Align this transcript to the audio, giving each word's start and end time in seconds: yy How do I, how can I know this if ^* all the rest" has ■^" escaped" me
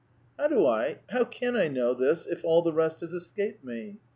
yy 0.35 0.41
How 0.43 0.47
do 0.47 0.65
I, 0.65 0.97
how 1.11 1.23
can 1.25 1.55
I 1.55 1.67
know 1.67 1.93
this 1.93 2.25
if 2.25 2.41
^* 2.41 2.43
all 2.43 2.63
the 2.63 2.73
rest" 2.73 3.01
has 3.01 3.13
■^" 3.13 3.15
escaped" 3.15 3.63
me 3.63 3.97